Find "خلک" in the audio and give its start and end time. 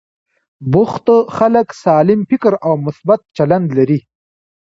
1.37-1.67